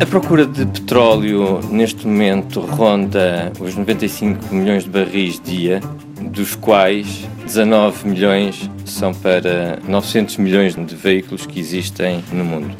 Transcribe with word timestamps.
A 0.00 0.06
procura 0.06 0.46
de 0.46 0.64
petróleo 0.64 1.60
neste 1.70 2.06
momento 2.06 2.60
ronda 2.60 3.52
os 3.58 3.74
95 3.74 4.54
milhões 4.54 4.84
de 4.84 4.90
barris 4.90 5.40
dia, 5.40 5.80
dos 6.20 6.54
quais 6.54 7.26
19 7.44 8.08
milhões 8.08 8.70
são 8.84 9.12
para 9.12 9.80
900 9.88 10.36
milhões 10.36 10.76
de 10.76 10.94
veículos 10.94 11.46
que 11.46 11.58
existem 11.58 12.22
no 12.32 12.44
mundo. 12.44 12.70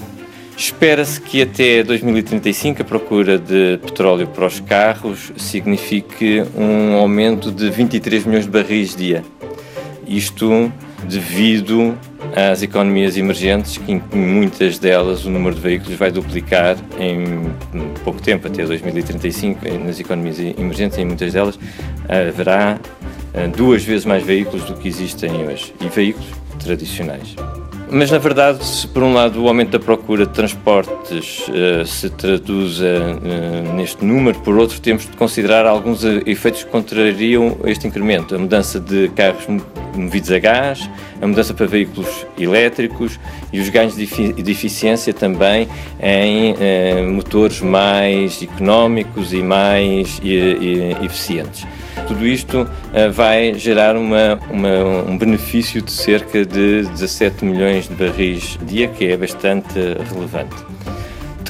Espera-se 0.56 1.20
que 1.20 1.42
até 1.42 1.82
2035 1.82 2.82
a 2.82 2.84
procura 2.84 3.36
de 3.36 3.78
petróleo 3.78 4.28
para 4.28 4.46
os 4.46 4.60
carros 4.60 5.32
signifique 5.36 6.44
um 6.56 6.94
aumento 6.94 7.50
de 7.50 7.68
23 7.68 8.26
milhões 8.26 8.44
de 8.44 8.50
barris 8.50 8.94
dia. 8.94 9.24
Isto 10.06 10.72
devido 11.08 11.96
às 12.52 12.62
economias 12.62 13.16
emergentes, 13.16 13.78
que 13.78 13.92
em 13.92 14.02
muitas 14.12 14.78
delas 14.78 15.24
o 15.24 15.30
número 15.30 15.56
de 15.56 15.60
veículos 15.60 15.98
vai 15.98 16.10
duplicar 16.10 16.76
em 16.98 17.50
pouco 18.04 18.22
tempo, 18.22 18.46
até 18.46 18.64
2035. 18.64 19.60
Nas 19.84 19.98
economias 19.98 20.38
emergentes, 20.38 20.98
em 20.98 21.04
muitas 21.04 21.32
delas, 21.32 21.58
haverá 22.08 22.78
eh, 23.34 23.48
duas 23.48 23.82
vezes 23.82 24.04
mais 24.04 24.22
veículos 24.22 24.64
do 24.64 24.74
que 24.74 24.88
existem 24.88 25.46
hoje 25.46 25.74
e 25.80 25.88
veículos 25.88 26.28
tradicionais. 26.58 27.34
Mas, 27.90 28.10
na 28.10 28.18
verdade, 28.18 28.64
se 28.64 28.86
por 28.86 29.02
um 29.02 29.14
lado 29.14 29.42
o 29.42 29.48
aumento 29.48 29.70
da 29.70 29.80
procura 29.80 30.26
de 30.26 30.32
transportes 30.32 31.48
uh, 31.48 31.86
se 31.86 32.10
traduz 32.10 32.80
uh, 32.80 33.74
neste 33.74 34.04
número, 34.04 34.38
por 34.40 34.58
outro 34.58 34.78
temos 34.78 35.06
de 35.06 35.16
considerar 35.16 35.64
alguns 35.64 36.04
efeitos 36.26 36.64
que 36.64 36.70
contrariam 36.70 37.56
este 37.64 37.86
incremento. 37.86 38.34
A 38.34 38.38
mudança 38.38 38.78
de 38.78 39.08
carros 39.16 39.46
movidos 39.98 40.30
a 40.30 40.38
gás, 40.38 40.88
a 41.20 41.26
mudança 41.26 41.52
para 41.52 41.66
veículos 41.66 42.26
elétricos 42.38 43.18
e 43.52 43.60
os 43.60 43.68
ganhos 43.68 43.96
de 43.96 44.50
eficiência 44.50 45.12
também 45.12 45.68
em 46.00 46.52
uh, 46.52 47.10
motores 47.10 47.60
mais 47.60 48.42
económicos 48.42 49.32
e 49.32 49.42
mais 49.42 50.20
eficientes. 51.02 51.66
Tudo 52.06 52.26
isto 52.26 52.62
uh, 52.62 53.12
vai 53.12 53.54
gerar 53.54 53.96
uma, 53.96 54.38
uma, 54.50 55.02
um 55.08 55.18
benefício 55.18 55.82
de 55.82 55.90
cerca 55.90 56.44
de 56.44 56.82
17 56.82 57.44
milhões 57.44 57.88
de 57.88 57.94
barris 57.94 58.58
dia, 58.62 58.88
que 58.88 59.06
é 59.06 59.16
bastante 59.16 59.74
relevante. 60.12 60.56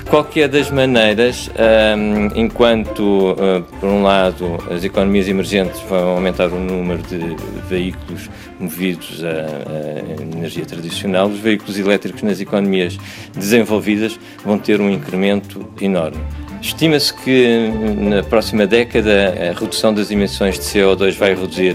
Qualquer 0.08 0.48
das 0.48 0.70
maneiras, 0.70 1.50
um, 1.96 2.40
enquanto, 2.40 3.32
uh, 3.32 3.62
por 3.78 3.90
um 3.90 4.02
lado, 4.02 4.56
as 4.70 4.82
economias 4.82 5.28
emergentes 5.28 5.78
vão 5.82 6.16
aumentar 6.16 6.46
o 6.46 6.58
número 6.58 7.02
de 7.02 7.36
veículos 7.68 8.30
movidos 8.58 9.22
a, 9.22 9.28
a 9.28 10.22
energia 10.22 10.64
tradicional, 10.64 11.28
os 11.28 11.38
veículos 11.38 11.78
elétricos 11.78 12.22
nas 12.22 12.40
economias 12.40 12.96
desenvolvidas 13.34 14.18
vão 14.42 14.58
ter 14.58 14.80
um 14.80 14.88
incremento 14.88 15.68
enorme. 15.78 16.22
Estima-se 16.62 17.12
que 17.14 17.70
na 17.98 18.22
próxima 18.22 18.66
década 18.66 19.34
a 19.50 19.60
redução 19.60 19.92
das 19.94 20.10
emissões 20.10 20.58
de 20.58 20.64
CO2 20.64 21.16
vai 21.16 21.34
reduzir 21.34 21.74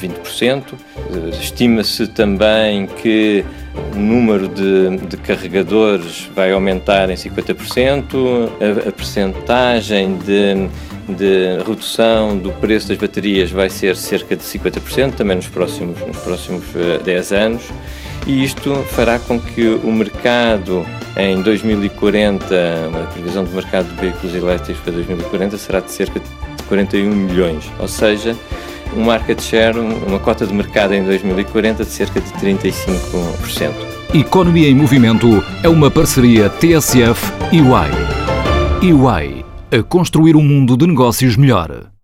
20%. 0.00 0.62
Eh, 0.72 1.36
Estima-se 1.40 2.08
também 2.08 2.86
que 2.86 3.44
o 3.94 3.98
número 3.98 4.48
de, 4.48 4.96
de, 5.06 5.16
carregadores 5.16 6.28
vai 6.34 6.52
aumentar 6.52 7.10
em 7.10 7.14
50%, 7.14 8.50
a, 8.60 8.88
a 8.88 8.92
percentagem 8.92 10.18
de, 10.18 10.68
de 11.14 11.62
redução 11.66 12.36
do 12.36 12.50
preço 12.52 12.88
das 12.88 12.98
baterias 12.98 13.50
vai 13.50 13.70
ser 13.70 13.96
cerca 13.96 14.36
de 14.36 14.42
50%, 14.42 15.14
também 15.14 15.36
nos 15.36 15.48
próximos, 15.48 15.98
nos 16.06 16.16
próximos 16.18 16.64
10 17.04 17.32
eh, 17.32 17.36
anos. 17.36 17.62
E 18.26 18.44
isto 18.44 18.74
fará 18.90 19.18
com 19.18 19.38
que 19.38 19.68
o 19.84 19.92
mercado 19.92 20.84
em 21.16 21.40
2040, 21.42 22.44
a 22.54 23.06
previsão 23.12 23.44
do 23.44 23.50
mercado 23.52 23.88
de 23.88 24.00
veículos 24.00 24.34
elétricos 24.34 24.82
para 24.82 24.92
2040 24.92 25.56
será 25.56 25.80
de 25.80 25.90
cerca 25.90 26.20
de 26.20 26.26
41 26.68 27.08
milhões, 27.08 27.64
ou 27.78 27.88
seja, 27.88 28.36
um 28.94 29.04
market 29.04 29.40
share, 29.40 29.78
uma 29.78 30.18
cota 30.18 30.46
de 30.46 30.52
mercado 30.52 30.94
em 30.94 31.04
2040 31.04 31.84
de 31.84 31.90
cerca 31.90 32.20
de 32.20 32.30
35%. 32.32 33.72
Economia 34.14 34.68
em 34.68 34.74
Movimento 34.74 35.42
é 35.62 35.68
uma 35.68 35.90
parceria 35.90 36.48
TSF 36.48 37.32
e 37.52 37.58
EY. 37.58 38.16
EY, 38.82 39.44
a 39.78 39.82
construir 39.82 40.36
um 40.36 40.42
mundo 40.42 40.76
de 40.76 40.86
negócios 40.86 41.36
melhor. 41.36 41.95